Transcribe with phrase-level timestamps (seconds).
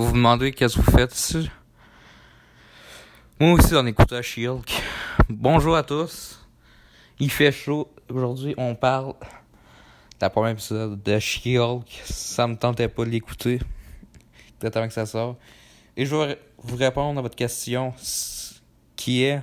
[0.00, 1.50] Vous vous demandez qu'est-ce que vous faites ici?
[3.38, 4.62] Moi aussi, on écoute à Shield.
[5.28, 6.40] Bonjour à tous.
[7.18, 7.92] Il fait chaud.
[8.08, 9.26] Aujourd'hui, on parle de
[10.22, 11.82] la première épisode de Shield.
[12.04, 13.60] Ça me tentait pas de l'écouter.
[14.58, 15.38] Peut-être avant que ça sorte.
[15.98, 17.92] Et je vais vous répondre à votre question
[18.96, 19.42] qui est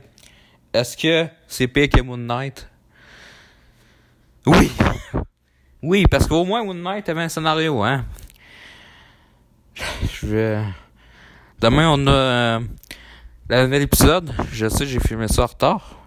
[0.73, 2.67] Est-ce que c'est pire que Moon Knight?
[4.47, 4.71] Oui!
[5.83, 8.03] Oui, parce qu'au moins Moon Knight avait un scénario, hein?
[10.11, 10.63] Je vais...
[11.59, 12.59] Demain, on a euh,
[13.49, 14.31] nouvel épisode.
[14.51, 15.97] Je sais, j'ai filmé ça en retard.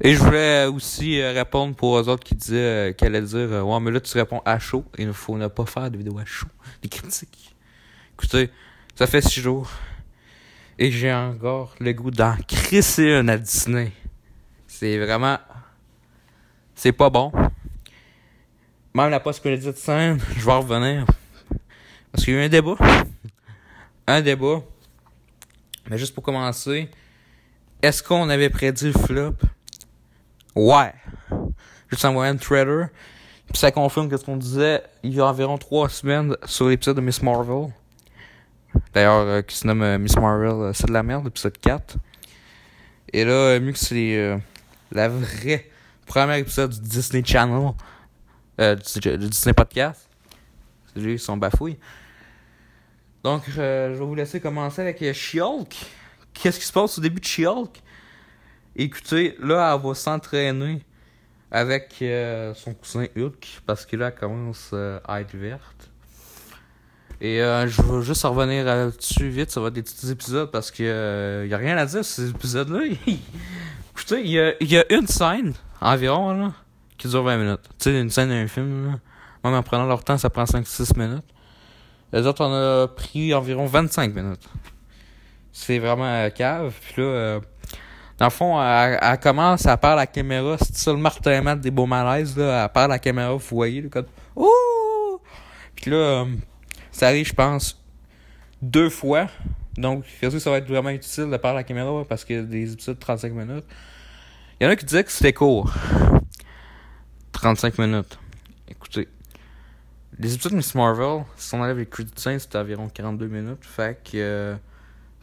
[0.00, 3.38] Et je voulais aussi euh, répondre pour eux autres qui disaient, euh, qui allaient dire,
[3.38, 4.84] euh, ouais, mais là, tu réponds à chaud.
[4.96, 6.46] Il faut ne pas faire de vidéos à chaud.
[6.82, 7.56] Des critiques.
[8.14, 8.50] Écoutez,
[8.94, 9.68] ça fait six jours.
[10.78, 13.90] Et j'ai encore le goût d'en crisser une à Disney.
[14.68, 15.38] C'est vraiment...
[16.76, 17.32] C'est pas bon.
[18.94, 21.04] Même la post-crédit de scène, je vais en revenir.
[22.18, 22.74] Parce qu'il y a eu un débat.
[24.08, 24.60] Un débat.
[25.88, 26.90] Mais juste pour commencer,
[27.80, 29.36] est-ce qu'on avait prédit le flop?
[30.56, 30.92] Ouais.
[31.88, 32.86] Juste envoyé un trader.
[33.46, 36.96] Puis ça confirme que ce qu'on disait il y a environ trois semaines sur l'épisode
[36.96, 37.72] de Miss Marvel.
[38.92, 41.98] D'ailleurs, euh, qui se nomme euh, Miss Marvel, euh, c'est de la merde, l'épisode 4.
[43.12, 44.40] Et là, mieux que c'est
[44.90, 45.70] la vraie
[46.04, 47.74] première épisode du Disney Channel,
[48.58, 50.08] du, du Disney Podcast.
[50.96, 51.78] Ils sont bafouilles.
[53.28, 55.76] Donc, euh, je vais vous laisser commencer avec euh, She-Hulk.
[56.32, 57.82] Qu'est-ce qui se passe au début de She-Hulk?
[58.74, 60.80] Écoutez, là, elle va s'entraîner
[61.50, 65.90] avec euh, son cousin Hulk parce que là, elle commence à être verte.
[67.20, 70.84] Et je vais juste revenir là-dessus vite, ça va être des petits épisodes parce que
[70.84, 72.80] euh, y a rien à dire sur ces épisodes-là.
[73.92, 76.54] Écoutez, il y a, une scène environ
[76.96, 77.60] qui dure 20 minutes.
[77.78, 78.98] Tu sais, une scène d'un film, là,
[79.44, 81.26] même en prenant leur temps, ça prend 5-6 minutes.
[82.12, 84.48] Les autres, on a pris environ 25 minutes.
[85.52, 86.74] C'est vraiment euh, cave.
[86.80, 87.40] Puis là, euh,
[88.16, 90.56] dans le fond, elle, elle commence à part la caméra.
[90.58, 92.36] C'est ça le martèlement des beaux malaises.
[92.36, 94.06] Là, à part la caméra, vous voyez, le code.
[94.36, 95.20] Ouh!
[95.74, 96.24] Puis là, euh,
[96.90, 97.80] ça arrive, je pense,
[98.62, 99.28] deux fois.
[99.76, 102.96] Donc, que ça va être vraiment utile de part la caméra parce a des épisodes
[102.96, 103.64] de 35 minutes.
[104.60, 105.72] Il y en a qui disaient que c'était court.
[107.32, 108.18] 35 minutes.
[108.68, 109.06] Écoutez.
[110.18, 113.64] Les épisodes de Miss Marvel, si on enlève les credits de c'était environ 42 minutes.
[113.64, 114.10] Fait que.
[114.16, 114.56] euh,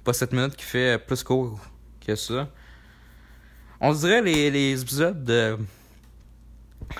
[0.06, 1.60] pas 7 minutes qui fait plus court
[2.06, 2.48] que ça.
[3.82, 5.58] On dirait les, les épisodes de.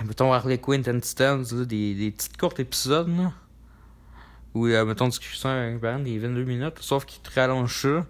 [0.06, 3.10] Mettons Harley Quinn là, des, des petites courtes épisodes.
[4.54, 8.06] Où, euh, mettons, discussion avec un des 22 minutes, sauf qu'ils te rallongent ça.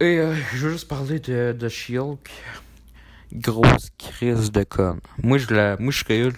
[0.00, 2.30] Et euh, je veux juste parler de, de She-Hulk.
[3.32, 5.00] Grosse crise de conne.
[5.22, 6.30] Moi, je la, moi, je serais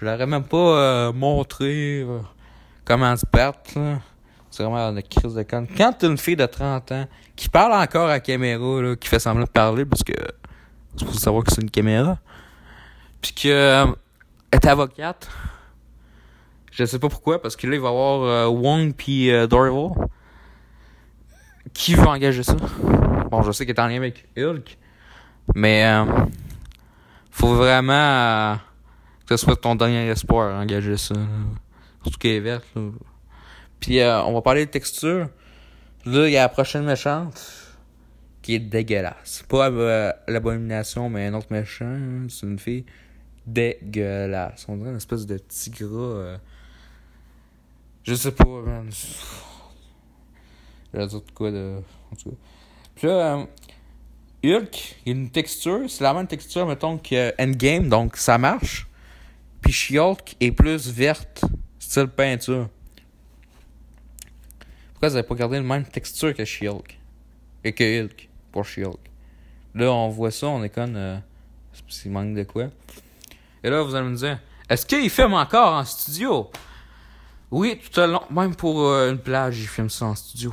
[0.00, 2.20] Je l'aurais même pas euh, montré euh,
[2.84, 3.72] comment se battre.
[4.50, 5.66] C'est vraiment une crise de conne.
[5.76, 9.18] Quand t'as une fille de 30 ans qui parle encore à caméra, là, qui fait
[9.18, 10.14] semblant de parler parce que
[10.96, 12.18] c'est pour savoir que c'est une caméra,
[13.20, 13.86] puis que euh,
[14.52, 15.28] est avocate,
[16.76, 19.46] je sais pas pourquoi, parce que là, il va y avoir euh, Wong puis euh,
[19.46, 20.08] Dorval.
[21.72, 22.54] Qui veut engager ça?
[23.30, 24.78] Bon, je sais qu'il est en lien avec Hulk,
[25.54, 26.04] mais euh,
[27.30, 28.56] faut vraiment
[29.26, 31.14] que ce soit ton dernier espoir, engager ça.
[31.14, 31.26] là.
[32.02, 32.82] Surtout qu'elle est verte, là.
[33.80, 35.28] Puis euh, on va parler de texture.
[36.04, 37.40] Là, il y a la prochaine méchante
[38.42, 39.44] qui est dégueulasse.
[39.48, 41.84] Pas euh, l'abomination, mais un autre méchant.
[41.84, 42.26] hein.
[42.28, 42.84] C'est une fille
[43.46, 44.64] dégueulasse.
[44.68, 45.88] On dirait une espèce de petit gras.
[45.88, 46.36] euh,
[48.04, 48.88] Je sais pas, man.
[50.94, 51.80] Je dire quoi de.
[52.94, 53.46] Puis là,
[54.44, 55.90] Hulk, il y a une texture.
[55.90, 58.86] C'est la même texture, mettons, que Endgame, donc ça marche.
[59.62, 61.44] Puis She-Hulk est plus verte,
[61.78, 62.68] style peinture.
[64.92, 66.98] Pourquoi vous avez pas gardé la même texture que She-Hulk?
[67.64, 69.00] Et que Hulk, pour She-Hulk.
[69.74, 70.78] Là, on voit ça, on est.
[70.78, 71.18] Euh,
[71.88, 72.68] S'il manque de quoi.
[73.62, 74.38] Et là, vous allez me dire,
[74.70, 76.50] est-ce qu'il filme encore en studio?
[77.50, 78.22] Oui, tout à long.
[78.30, 80.52] Même pour euh, une plage, il filme ça en studio.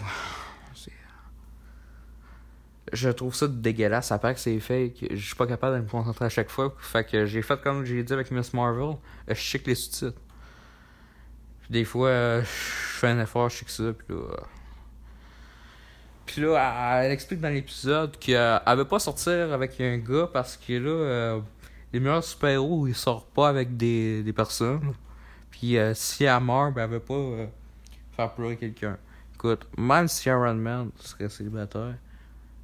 [2.94, 4.08] Je trouve ça dégueulasse.
[4.08, 5.08] Ça paraît que c'est fake.
[5.12, 6.74] Je suis pas capable de me concentrer à chaque fois.
[6.80, 8.84] Fait que j'ai fait comme j'ai dit avec Miss Marvel.
[8.94, 8.96] euh,
[9.30, 10.20] Je check les sous-titres.
[11.62, 13.94] Puis des fois, euh, je fais un effort, je que ça.
[13.94, 14.16] Puis là.
[14.16, 14.38] euh,
[16.26, 20.56] Puis là, elle, elle explique dans l'épisode qu'elle veut pas sortir avec un gars parce
[20.58, 21.40] que là, euh,
[21.92, 24.94] les meilleurs super-héros, ils sortent pas avec des, des personnes.
[25.52, 27.46] Puis euh, si elle meurt, ben elle veut pas euh,
[28.16, 28.98] faire pleurer quelqu'un.
[29.36, 31.96] Écoute, même si Iron Man serait célibataire,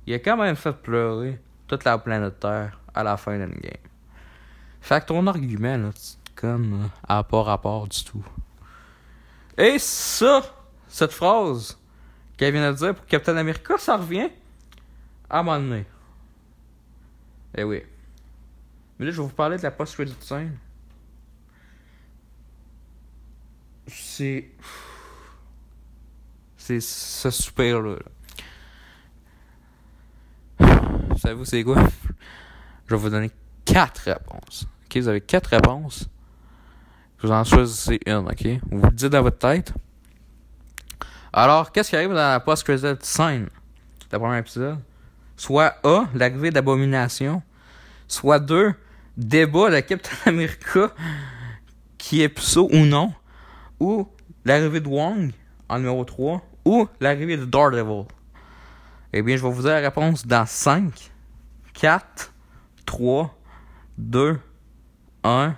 [0.10, 3.78] il a quand même fait pleurer toute la planète Terre à la fin d'une game.
[4.82, 5.92] Fait que ton argument, là,
[6.42, 8.26] là, a pas rapport du tout.
[9.56, 10.42] Et ça,
[10.88, 11.78] cette phrase
[12.36, 14.32] qu'elle vient de dire pour Captain America, ça revient
[15.30, 15.84] à un moment.
[17.56, 17.84] Eh oui.
[18.98, 20.58] Mais là, je vais vous parler de la post-credit scene.
[23.86, 24.50] C'est.
[26.58, 27.98] C'est ce super-là.
[31.30, 31.78] Savez-vous c'est quoi?
[32.88, 33.30] Je vais vous donner
[33.64, 34.66] quatre réponses.
[34.86, 36.10] Ok, vous avez quatre réponses.
[37.22, 38.48] Vous en choisissez une, ok?
[38.72, 39.72] Vous le dites dans votre tête.
[41.32, 43.50] Alors, qu'est-ce qui arrive dans la post-credit scene de
[44.12, 44.80] la première épisode?
[45.38, 47.44] Soit A, l'arrivée d'Abomination.
[48.08, 48.74] Soit 2,
[49.16, 50.90] débat de Captain America
[52.00, 53.14] qui est puceau ou non.
[53.80, 54.08] Ou
[54.46, 55.32] l'arrivée de Wong
[55.70, 56.42] en numéro 3.
[56.66, 58.06] Ou l'arrivée de Daredevil.
[59.14, 61.12] Eh bien, je vais vous dire la réponse dans 5,
[61.80, 62.34] 4,
[62.86, 63.40] 3,
[63.98, 64.40] 2,
[65.24, 65.56] 1.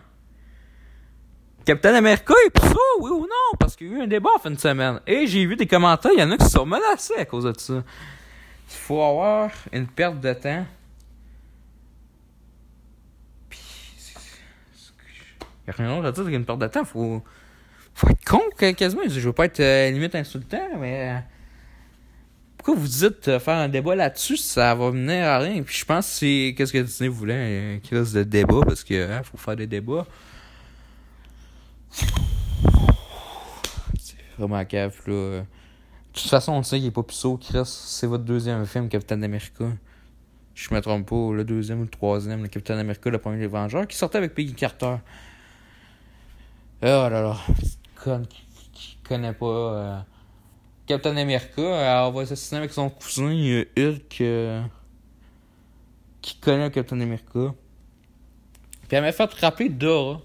[1.65, 3.57] Captain America est puceau, oui ou non?
[3.59, 4.99] Parce qu'il y a eu un débat en fin de semaine.
[5.07, 7.53] Et j'ai vu des commentaires, il y en a qui sont menacés à cause de
[7.57, 7.73] ça.
[7.73, 7.83] Il
[8.67, 10.65] faut avoir une perte de temps.
[15.63, 16.85] Il n'y a rien d'autre à dire qu'une perte de temps.
[16.85, 17.23] Faut,
[17.95, 19.03] faut être con, quasiment.
[19.07, 21.23] Je veux pas être euh, limite insultant, mais.
[22.63, 25.63] Pourquoi vous dites euh, faire un débat là-dessus, ça va mener à rien?
[25.63, 26.53] Puis je pense que c'est.
[26.55, 30.05] Qu'est-ce que Disney voulait, un crise de débat, parce qu'il hein, faut faire des débats.
[31.89, 32.05] C'est
[34.37, 35.39] vraiment cave, là.
[35.39, 35.43] De
[36.13, 37.63] toute façon, on sait qu'il est pas Chris.
[37.65, 39.65] C'est votre deuxième film, Captain America.
[40.53, 43.47] Je me trompe pas, le deuxième ou le troisième, le Captain America, le premier des
[43.47, 44.97] Vengeurs, qui sortait avec Peggy Carter.
[46.83, 47.37] Oh là là,
[48.03, 49.99] con qui, qui connaît pas euh,
[50.91, 54.61] Captain America, elle va assassiner avec son cousin Hulk euh,
[56.21, 57.53] qui connaît Captain America.
[58.81, 60.19] Puis elle m'a fait rappeler Dora.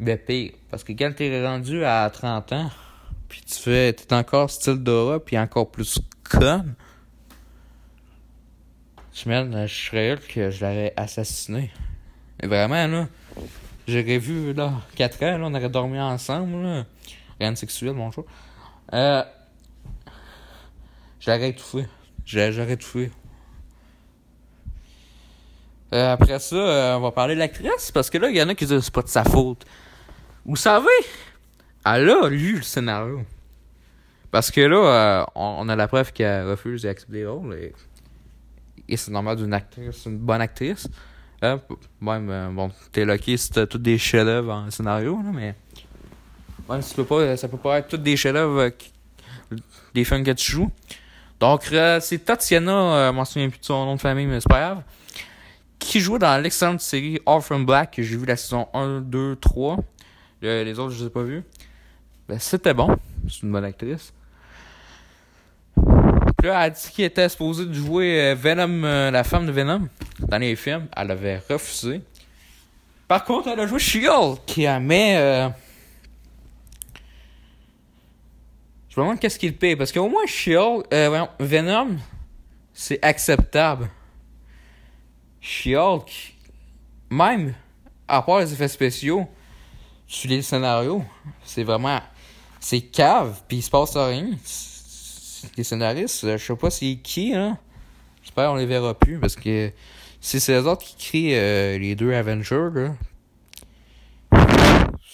[0.00, 2.70] Ben pire, parce que quand t'es rendu à 30 ans,
[3.28, 6.64] puis tu fais, t'es encore style Dora, puis encore plus con.
[9.14, 11.70] Je mets, je serais que je l'aurais assassiné.
[12.42, 13.08] Mais vraiment, là,
[13.86, 16.84] j'aurais vu, là, 4 ans, là, on aurait dormi ensemble, là.
[17.38, 18.10] Rien de sexuel, mon.
[18.92, 19.22] Euh,
[21.20, 21.86] j'aurais étouffé.
[22.24, 23.10] J'aurais étouffé.
[25.92, 28.48] Euh, après ça, euh, on va parler de l'actrice, parce que là, il y en
[28.48, 29.64] a qui disent c'est pas de sa faute.
[30.44, 30.86] Vous savez,
[31.84, 33.22] elle a lu le scénario.
[34.30, 37.72] Parce que là, euh, on, a la preuve qu'elle refuse d'accepter les rôles.
[38.88, 40.88] Et, c'est normal d'une actrice, une bonne actrice.
[41.44, 41.56] Euh,
[42.00, 45.54] même, euh, bon, t'es lucky si t'as tous des chefs-d'œuvre en scénario, là, mais.
[46.68, 48.70] Même si pas, ça peut pas être tous des chefs-d'œuvre
[49.94, 50.70] des films que tu joues.
[51.40, 51.62] Donc,
[52.00, 54.82] c'est Tatiana, je m'en souviens plus de son nom de famille, mais c'est pas grave.
[55.78, 59.78] Qui joue dans l'excellente série Orphan Black, que j'ai vu la saison 1, 2, 3
[60.40, 61.42] les autres, je les ai pas vus.
[62.28, 62.96] Ben, c'était bon.
[63.28, 64.12] C'est une bonne actrice.
[65.74, 69.52] Puis là, elle a dit qu'elle était supposée jouer euh, Venom, euh, la femme de
[69.52, 69.88] Venom,
[70.20, 70.86] dans les films.
[70.96, 72.00] Elle avait refusé.
[73.08, 74.78] Par contre, elle a joué She-Hulk, qui a.
[74.78, 75.48] Euh...
[79.20, 79.76] Qu'est-ce qu'il paye.
[79.76, 80.86] Parce qu'au moins, She-Hulk...
[80.92, 81.96] Euh, Venom,
[82.72, 83.88] c'est acceptable.
[85.40, 86.34] She-Hulk,
[87.10, 87.54] même,
[88.06, 89.28] à part les effets spéciaux,
[90.06, 91.04] suis les scénarios,
[91.44, 92.00] c'est vraiment.
[92.60, 94.30] C'est cave, puis il se passe rien.
[95.56, 97.56] Les scénaristes, je sais pas c'est qui, hein.
[98.22, 99.70] J'espère qu'on les verra plus, parce que
[100.20, 102.94] si c'est les autres qui créent euh, les deux Avengers, là,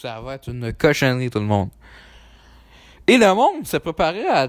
[0.00, 1.68] ça va être une cochonnerie, tout le monde.
[3.06, 4.48] Et le monde s'est préparé à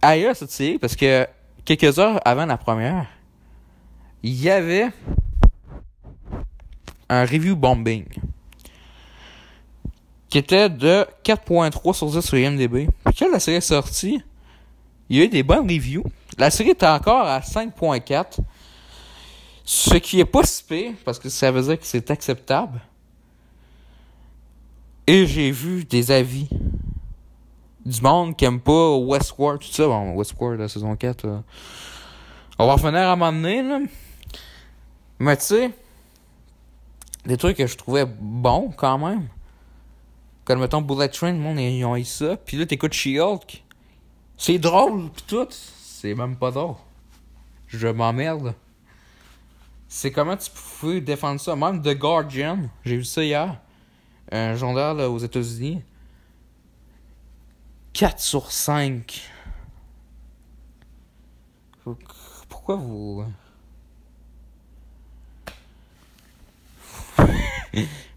[0.00, 1.26] ailleurs cette série, parce que
[1.64, 3.06] quelques heures avant la première,
[4.22, 4.90] il y avait
[7.08, 8.06] un review bombing
[10.28, 12.88] qui était de 4.3 sur 10 sur IMDb.
[13.04, 14.22] Puis quand la série est sortie,
[15.10, 16.04] il y a eu des bonnes reviews.
[16.38, 18.38] La série était encore à 5.4.
[19.64, 22.80] Ce qui est pas si pire, parce que ça veut dire que c'est acceptable.
[25.06, 26.48] Et j'ai vu des avis
[27.84, 29.86] du monde qui aime pas Westworld, tout ça.
[29.86, 31.42] Bon, Westworld, la saison 4.
[32.58, 33.80] On va revenir à un moment donné, là.
[35.18, 35.70] Mais tu sais,
[37.24, 39.28] des trucs que je trouvais bons quand même.
[40.44, 42.36] Comme mettons Bullet Train, le monde ils ont eu ça.
[42.36, 43.62] Puis là t'écoutes She-Hulk.
[44.36, 45.46] C'est drôle pis tout.
[45.50, 46.74] C'est même pas drôle.
[47.68, 48.54] Je m'emmerde.
[49.86, 51.54] C'est comment tu pouvais défendre ça?
[51.54, 53.60] Même The Guardian, j'ai vu ça hier.
[54.32, 55.82] Un journal aux États-Unis.
[57.92, 59.30] 4 sur 5.
[62.48, 63.24] Pourquoi vous.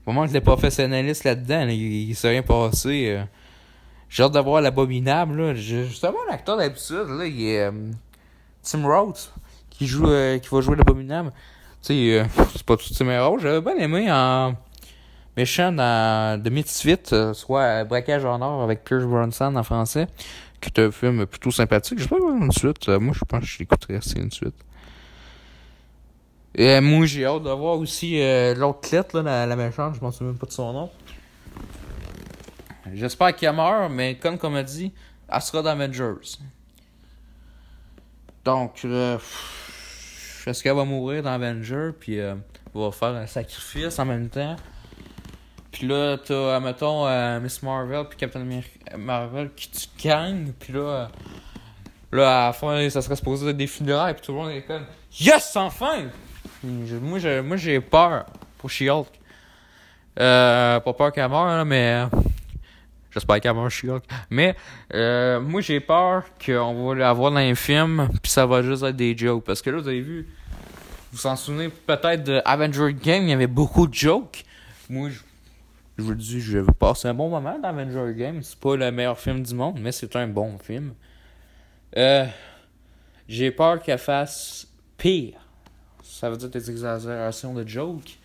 [0.06, 3.08] Au moment que les professionnalistes là-dedans, il, il s'est rien passé.
[3.10, 3.24] Euh,
[4.10, 5.56] J'ai hâte de voir l'abominable.
[5.56, 7.92] Justement, l'acteur d'habitude, là, il est euh,
[8.62, 9.34] Tim Roth,
[9.70, 11.32] qui joue, euh, qui va jouer l'abominable.
[11.82, 13.42] Tu sais, euh, c'est pas tout meilleurs rôles.
[13.42, 14.56] J'avais bien aimé en
[15.38, 20.08] méchant dans The Misfit, soit Braquage en or avec Pierce Bronson en français,
[20.62, 22.00] qui est un film plutôt sympathique.
[22.00, 22.88] Je sais pas une suite.
[22.88, 24.56] moi, je pense que je l'écouterais c'est une suite.
[26.58, 28.20] Et moi, j'ai hâte de voir aussi
[28.56, 30.90] l'autre clette, là, la, méchante, je m'en souviens même pas de son nom.
[32.94, 34.94] J'espère qu'elle meurt, mais comme on m'a dit,
[35.28, 36.38] elle sera dans Avengers.
[38.44, 39.18] Donc, euh,
[40.46, 42.36] est-ce qu'elle va mourir dans Avengers, puis euh,
[42.76, 44.56] va faire un sacrifice en même temps?
[45.76, 48.46] Puis là, t'as, mettons, euh, Miss Marvel puis Captain
[48.98, 51.10] Marvel qui te gagnent, puis là,
[52.14, 54.62] là, à la fin, ça serait supposé être des funérailles, puis tout le monde est
[54.62, 54.86] comme
[55.20, 56.06] Yes, enfin!
[56.64, 58.26] moi, j'ai, moi, j'ai peur
[58.58, 59.10] pour She-Hulk.
[60.18, 62.06] Euh, pas peur qu'elle meure, mais
[63.12, 63.92] J'espère qu'elle va chier.
[64.30, 64.56] Mais
[64.94, 68.96] euh, moi, j'ai peur qu'on va l'avoir dans un film, puis ça va juste être
[68.96, 69.44] des jokes.
[69.44, 70.26] Parce que là, vous avez vu,
[71.12, 74.46] vous vous en souvenez peut-être de Avenger Game, il y avait beaucoup de jokes.
[74.90, 75.20] Moi, je,
[75.98, 78.42] je vous le dis, je vais passer un bon moment dans Avenger Game.
[78.42, 80.94] C'est pas le meilleur film du monde, mais c'est un bon film.
[81.98, 82.26] Euh,
[83.28, 85.40] j'ai peur qu'elle fasse pire.
[86.04, 88.20] Ça veut dire des exagérations de jokes.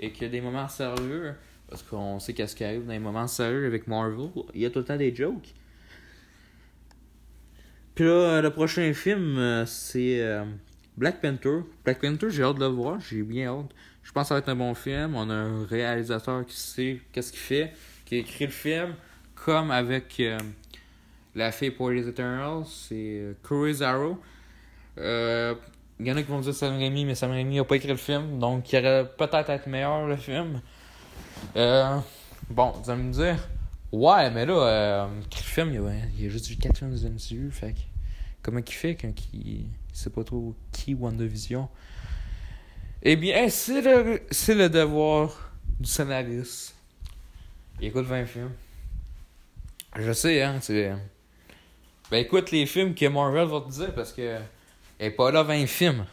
[0.00, 1.34] Et qu'il y des moments sérieux
[1.68, 4.28] parce qu'on sait qu'est-ce qui arrive dans les moments sérieux avec Marvel.
[4.54, 5.54] Il y a tout le temps des jokes.
[7.94, 10.44] Puis là, le prochain film, euh, c'est euh,
[10.96, 11.60] Black Panther.
[11.84, 13.00] Black Panther, j'ai hâte de le voir.
[13.00, 13.70] J'ai bien hâte.
[14.04, 15.16] Je pense que ça va être un bon film.
[15.16, 17.72] On a un réalisateur qui sait qu'est-ce qu'il fait,
[18.04, 18.94] qui a écrit le film,
[19.34, 20.38] comme avec euh,
[21.34, 22.64] La Fée pour les Eternals.
[22.66, 24.20] C'est Corey Zaro.
[26.00, 27.88] Il y en a qui vont dire Sam Raimi, mais Sam Raimi n'a pas écrit
[27.88, 28.38] le film.
[28.38, 30.60] Donc, il aurait peut-être être meilleur le film.
[31.56, 31.98] Euh,
[32.50, 33.48] bon, vous allez me dire,
[33.92, 37.72] ouais, mais là, euh, le film, il y, a, juste vu 4 films MCU, fait
[37.72, 37.80] que,
[38.42, 41.68] comment il fait quand il sait pas trop qui WandaVision?
[43.06, 45.36] Eh bien, c'est le, c'est le devoir
[45.78, 46.74] du scénariste.
[47.78, 48.52] Il écoute 20 films.
[49.96, 50.94] Je sais, hein, c'est.
[52.10, 54.38] Ben écoute les films que Marvel va te dire parce que.
[54.98, 56.06] Il est pas là 20 films.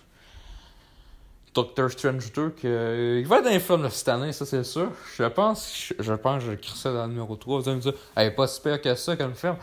[1.54, 4.92] Doctor Strange 2 que, il va être dans les films cette année, ça c'est sûr.
[5.18, 7.62] Je pense, je, pense que je écris ça dans le numéro 3.
[7.62, 9.56] Vous allez me dire, elle pas si pire que ça comme film.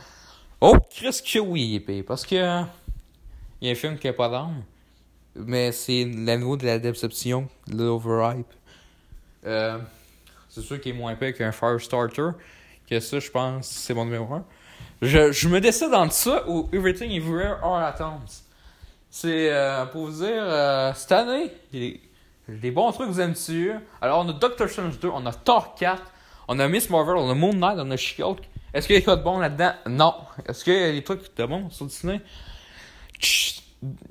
[0.61, 1.81] Oh, Chris que oui.
[2.07, 2.63] Parce que
[3.61, 4.63] il y a un film qui a pas d'âme.
[5.47, 8.47] Mais c'est l'anneau de la déception, l'overhype.
[9.47, 9.79] Euh,
[10.49, 12.31] c'est sûr qu'il est moins pire qu'un Firestarter.
[12.89, 14.45] Que ça, je pense, c'est mon numéro 1.
[15.03, 18.45] Je, je me décide entre ça ou Everything Everywhere All At Once.
[19.11, 23.73] C'est euh, pour vous dire, euh, cette année, des bons trucs vous aimez dessus.
[24.01, 26.03] Alors, on a Doctor Strange 2, on a Thor 4,
[26.49, 28.41] on a Miss Marvel, on a Moon Knight, on a She-Hulk.
[28.75, 29.73] Est-ce qu'il y a des de bon là-dedans?
[29.89, 30.15] Non.
[30.47, 32.21] Est-ce qu'il y a des trucs de bons sur Disney?
[33.19, 33.63] Chut.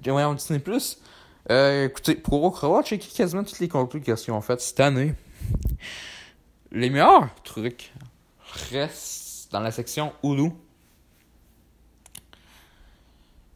[0.08, 1.00] on Disney Plus.
[1.50, 5.14] Euh, écoutez, pour avoir checké quasiment toutes les contenus qu'ils ont fait cette année,
[6.72, 7.94] les meilleurs trucs
[8.72, 10.52] restent dans la section Hulu.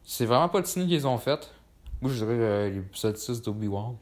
[0.04, 1.50] C'est vraiment pas le ciné qu'ils ont fait.
[2.00, 3.96] Moi, je dirais euh, l'épisode 6 d'Obi-Wan.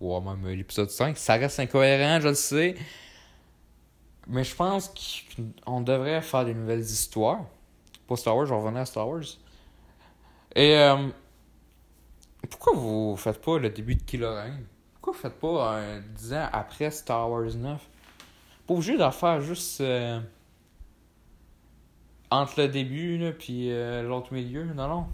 [0.00, 1.16] Ou même euh, l'épisode 5.
[1.16, 2.76] Ça reste incohérent, je le sais.
[4.26, 4.92] Mais je pense
[5.66, 7.40] qu'on devrait faire des nouvelles histoires.
[8.06, 9.24] Pour Star Wars, je revenir à Star Wars.
[10.54, 11.08] Et euh,
[12.46, 14.52] pourquoi vous faites pas le début de Ren?
[14.94, 17.80] Pourquoi vous faites pas euh, 10 ans après Star Wars 9?
[18.66, 19.82] Pas obligé d'en faire juste
[22.30, 23.70] entre le début et puis
[24.02, 25.06] l'autre milieu, non.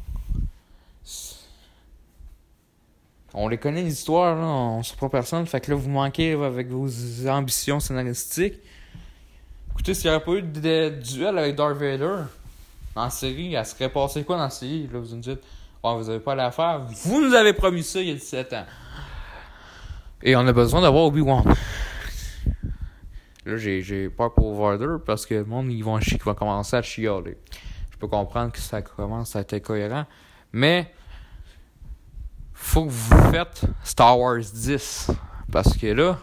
[3.36, 5.44] On les connaît, les histoires, là, on sait pas personne.
[5.46, 6.88] Fait que là, vous manquez avec vos
[7.28, 8.60] ambitions scénaristiques.
[9.72, 12.26] Écoutez, s'il n'y avait pas eu de, duel avec Darth Vader
[12.94, 14.86] en série, elle serait passée quoi dans la série?
[14.86, 15.40] Là, vous nous dites,
[15.92, 16.80] vous avez pas l'affaire.
[17.04, 18.66] Vous nous avez promis ça il y a 17 ans.
[20.22, 21.44] Et on a besoin d'avoir Obi-Wan.
[23.44, 26.82] Là, j'ai peur pour Vader parce que le monde, ils vont, ils vont commencer à
[26.82, 27.36] chialer.
[27.90, 30.06] Je peux comprendre que ça commence à être incohérent.
[30.52, 30.90] Mais
[32.54, 35.10] faut que vous faites Star Wars 10.
[35.52, 36.18] Parce que là,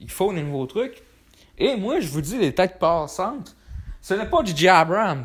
[0.00, 1.02] il faut des nouveaux trucs.
[1.56, 3.54] Et moi, je vous dis, les têtes passantes,
[4.02, 4.68] ce n'est pas J.J.
[4.68, 5.24] Abrams.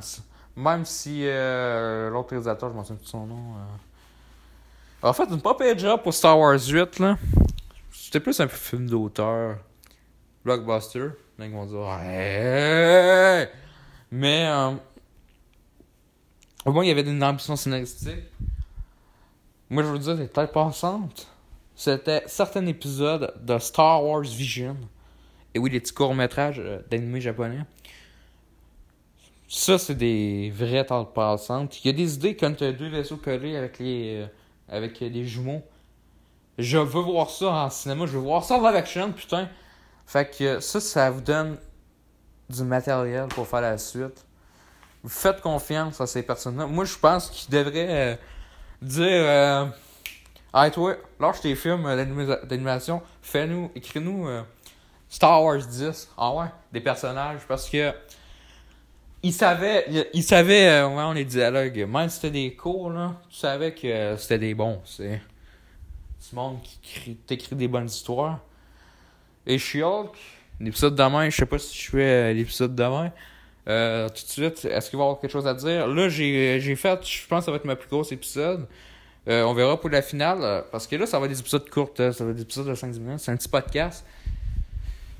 [0.59, 3.53] Même si euh, l'autre réalisateur, je m'en souviens de son nom.
[3.55, 5.07] Euh...
[5.07, 7.17] En fait, une pas pire job pour Star Wars 8, là.
[7.93, 9.59] C'était plus un film d'auteur.
[10.43, 11.11] Blockbuster.
[11.37, 11.87] Là, ils vont dire!
[14.11, 14.71] Mais, euh,
[16.65, 18.25] au moins, il y avait une ambition scénaristique.
[19.69, 21.25] Moi, je veux dire, les têtes passantes,
[21.73, 24.75] c'était certains épisodes de Star Wars Vision.
[25.53, 27.61] Et oui, les petits courts-métrages euh, d'animés japonais.
[29.51, 31.83] Ça, c'est des vraies tentes passantes.
[31.83, 34.27] Il y a des idées quand tu as deux vaisseaux collés avec les euh,
[34.69, 35.63] avec des jumeaux.
[36.59, 38.05] Je veux voir ça en cinéma.
[38.05, 39.49] Je veux voir ça en live action, putain.
[40.05, 41.57] Fait que ça, ça vous donne
[42.47, 44.23] du matériel pour faire la suite.
[45.01, 46.67] Vous faites confiance à ces personnes-là.
[46.67, 48.15] Moi, je pense qu'ils devraient euh,
[48.83, 49.65] dire euh,
[50.53, 54.27] Hey, toi, lâche tes films euh, d'animation, fais-nous, écris-nous
[55.09, 56.09] Star Wars 10.
[56.17, 57.41] Ah ouais, des personnages.
[57.47, 57.91] Parce que.
[59.21, 61.85] Ils savaient, ils savaient, euh, on les dialogues.
[61.89, 64.79] Même si c'était des cours, là, tu savais que c'était des bons.
[64.85, 65.21] C'est.
[66.29, 68.39] Du monde qui t'écrit des bonnes histoires.
[69.47, 70.15] Et She-Hulk,
[70.59, 73.11] l'épisode de demain, je sais pas si je fais l'épisode de demain.
[73.69, 75.87] Euh, tout de suite, est-ce qu'il va y avoir quelque chose à dire?
[75.87, 78.67] Là, j'ai, fait, je pense que ça va être ma plus grosse épisode.
[79.27, 81.69] Euh, on verra pour la finale, euh, parce que là, ça va être des épisodes
[81.69, 84.05] courts, ça va être des épisodes de 5 minutes, c'est un petit podcast.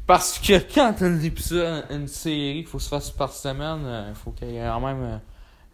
[0.10, 4.32] Parce que quand un épisode, une série qu'il faut se faire par semaine, il faut
[4.32, 5.22] qu'il y ait quand même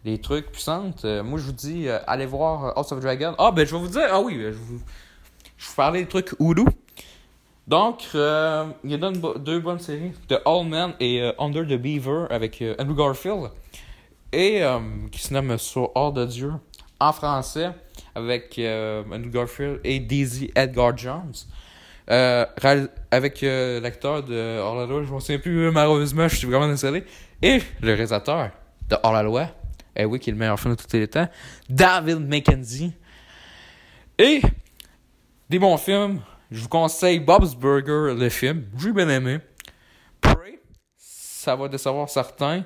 [0.04, 0.92] des trucs puissants.
[1.24, 3.34] moi, je vous dis, allez voir House of Dragon.
[3.38, 4.82] Ah, ben, je vais vous dire, ah oui, je vous,
[5.56, 6.66] je vous parlais des trucs Hulu.
[7.66, 8.98] Donc, euh, il y a
[9.38, 13.50] deux, bonnes séries, The All Men et Under the Beaver avec Andrew Garfield.
[14.34, 14.60] Et
[15.12, 16.52] qui se nomme Sur Hors de Dieu
[17.00, 17.70] en français
[18.14, 21.32] avec euh, Andrew Garfield et Daisy Edgar Jones.
[22.08, 22.46] Euh,
[23.10, 26.68] avec euh, l'acteur de Hors la loi, je m'en souviens plus malheureusement, je suis vraiment
[26.68, 27.04] désolé.
[27.42, 28.50] Et le réalisateur
[28.88, 29.48] de Hors la loi,
[29.96, 31.28] eh oui, qui est le meilleur film de tous les temps,
[31.68, 32.92] David Mackenzie.
[34.18, 34.40] Et
[35.50, 36.20] des bons films,
[36.50, 39.38] je vous conseille Bob's Burger, le film, j'ai bien aimé.
[40.20, 40.60] Prey,
[40.96, 42.64] ça va décevoir certains.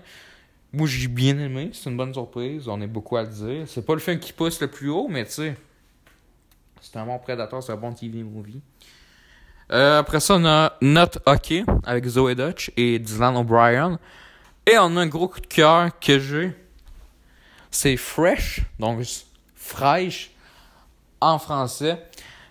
[0.72, 1.70] Moi, j'ai bien aimé.
[1.72, 2.68] C'est une bonne surprise.
[2.68, 3.64] On est beaucoup à le dire.
[3.66, 5.56] C'est pas le film qui pousse le plus haut, mais tu sais,
[6.80, 8.60] c'est un bon prédateur, c'est un bon TV movie.
[9.72, 11.54] Euh, après ça, on a Not OK
[11.84, 13.98] avec Zoe Dutch et Dylan O'Brien.
[14.66, 16.52] Et on a un gros coup de cœur que j'ai.
[17.70, 19.04] C'est Fresh, donc
[19.54, 20.32] fraîche
[21.20, 22.02] en français,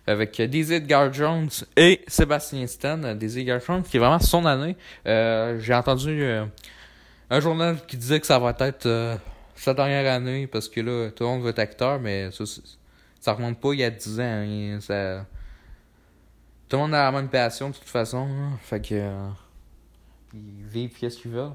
[0.08, 2.98] avec Daisy Edgar Jones et Sébastien Stan.
[3.16, 4.78] Daisy Edgar Jones, qui est vraiment son année.
[5.06, 6.24] Euh, j'ai entendu.
[6.24, 6.46] Euh,
[7.30, 9.16] un journal qui disait que ça va être euh,
[9.56, 12.44] sa dernière année parce que là, tout le monde veut être acteur, mais ça,
[13.20, 14.80] ça remonte pas il y a 10 ans.
[14.90, 15.26] Hein.
[16.70, 18.28] Tout le monde a la même passion de toute façon.
[18.62, 18.94] Fait que.
[18.94, 19.28] Euh,
[20.34, 21.54] ils vivent ce qu'ils veulent.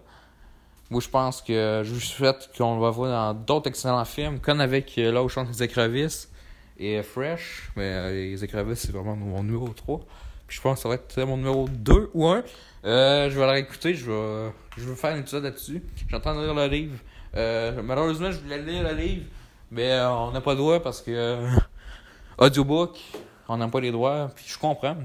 [0.90, 4.98] Moi, je pense que je souhaite qu'on va voir dans d'autres excellents films, comme avec
[4.98, 6.30] euh, là où chante les écrevisses
[6.78, 7.70] et Fresh.
[7.76, 10.00] Mais les écrevisses, c'est vraiment mon numéro 3.
[10.46, 12.42] Puis je pense que ça va être mon numéro 2 ou 1.
[12.84, 15.82] Euh, je vais la réécouter, je vais, je vais faire un épisode là-dessus.
[15.96, 16.98] J'ai en train de lire le livre.
[17.36, 19.24] Euh, malheureusement, je voulais lire le livre,
[19.70, 21.48] mais euh, on n'a pas le droit parce que euh,
[22.38, 23.00] audiobook,
[23.48, 24.96] on n'a pas les droits, puis je comprends.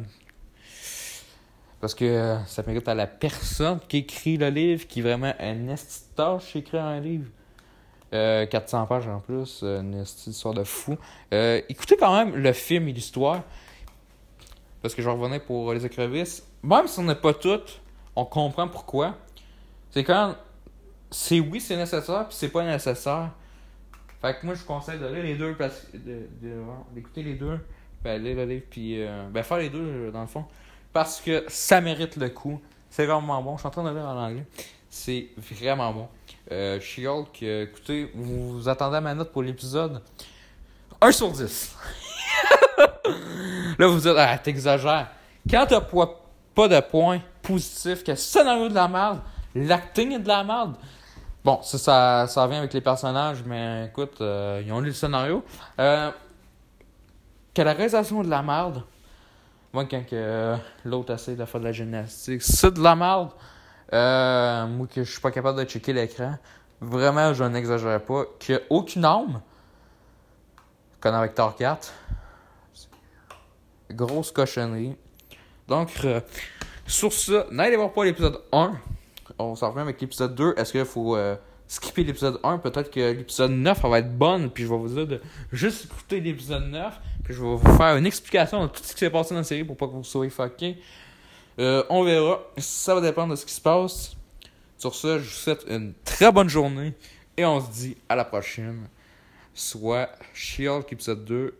[1.81, 5.67] Parce que ça mérite à la personne qui écrit le livre, qui est vraiment un
[5.69, 7.29] estitage écrire un livre.
[8.11, 10.97] 400 pages en plus, une histoire de fou.
[11.31, 13.43] écoutez quand même le film et l'histoire.
[14.81, 17.81] Parce que je revenais pour les écrevisses même si on n'est pas toutes,
[18.15, 19.15] on comprend pourquoi.
[19.91, 20.35] C'est quand
[21.11, 23.31] c'est oui, c'est nécessaire, puis c'est pas nécessaire.
[24.21, 25.55] Fait que moi, je vous conseille de lire les deux,
[26.93, 27.59] d'écouter les deux,
[28.03, 30.45] ben, lire le puis euh, ben, faire les deux, dans le fond.
[30.93, 32.59] Parce que ça mérite le coup.
[32.89, 33.55] C'est vraiment bon.
[33.55, 34.45] Je suis en train de lire en anglais.
[34.89, 36.07] C'est vraiment bon.
[36.51, 40.01] Euh, She-Hulk, euh, écoutez, vous, attendez à ma note pour l'épisode
[40.99, 41.75] 1 sur 10.
[43.77, 45.11] Là, vous dites, ah, t'exagères.
[45.49, 46.19] Quand t'as pas
[46.55, 49.19] pas de points positifs, que le scénario de la merde,
[49.55, 50.75] l'acting est de la merde.
[51.43, 54.93] Bon, ça, ça, ça vient avec les personnages, mais écoute, euh, ils ont lu le
[54.93, 55.43] scénario.
[55.79, 56.11] Euh,
[57.53, 58.83] que la réalisation de la merde.
[59.73, 63.31] Moi, quand que, l'autre essaie de faire de la gymnastique, c'est de la merde.
[63.93, 66.35] Euh, moi, que je suis pas capable de checker l'écran.
[66.81, 68.21] Vraiment, je n'exagère pas.
[68.21, 69.41] A aucune âme.
[70.99, 71.93] Comme avec Thor 4.
[73.91, 74.95] Grosse cochonnerie.
[75.67, 76.21] Donc, euh,
[76.87, 78.73] sur ça, n'allez voir pas l'épisode 1.
[79.37, 80.55] On s'en revient avec l'épisode 2.
[80.57, 81.35] Est-ce qu'il faut euh,
[81.67, 84.49] skipper l'épisode 1 Peut-être que l'épisode 9 va être bonne.
[84.49, 86.99] Puis je vais vous dire de juste écouter l'épisode 9.
[87.29, 89.63] Je vais vous faire une explication de tout ce qui s'est passé dans la série
[89.63, 90.79] pour pas que vous soyez fuckés.
[91.59, 92.41] Euh, on verra.
[92.57, 94.15] Ça va dépendre de ce qui se passe.
[94.79, 96.95] Sur ça, je vous souhaite une très bonne journée.
[97.37, 98.87] Et on se dit à la prochaine.
[99.53, 101.55] Soit Shield épisode 2.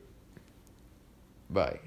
[1.49, 1.79] Bye.